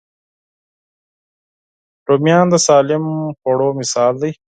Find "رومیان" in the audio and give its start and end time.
2.07-2.45